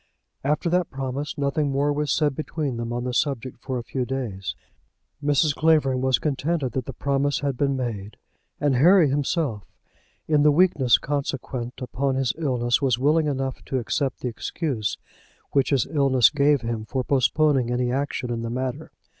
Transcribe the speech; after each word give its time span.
After 0.43 0.67
that 0.67 0.89
promise 0.89 1.37
nothing 1.37 1.69
more 1.69 1.93
was 1.93 2.11
said 2.11 2.35
between 2.35 2.77
them 2.77 2.91
on 2.91 3.03
the 3.03 3.13
subject 3.13 3.59
for 3.61 3.77
a 3.77 3.83
few 3.83 4.03
days. 4.03 4.55
Mrs. 5.23 5.53
Clavering 5.53 6.01
was 6.01 6.17
contented 6.17 6.71
that 6.71 6.85
the 6.87 6.91
promise 6.93 7.41
had 7.41 7.55
been 7.55 7.77
made, 7.77 8.17
and 8.59 8.73
Harry 8.73 9.11
himself, 9.11 9.71
in 10.27 10.41
the 10.41 10.51
weakness 10.51 10.97
consequent 10.97 11.75
upon 11.79 12.15
his 12.15 12.33
illness, 12.35 12.81
was 12.81 12.97
willing 12.97 13.27
enough 13.27 13.63
to 13.65 13.77
accept 13.77 14.21
the 14.21 14.27
excuse 14.27 14.97
which 15.51 15.69
his 15.69 15.85
illness 15.85 16.31
gave 16.31 16.61
him 16.61 16.83
for 16.83 17.03
postponing 17.03 17.69
any 17.71 17.91
action 17.91 18.31
in 18.33 18.41
the 18.41 18.49
matter. 18.49 18.91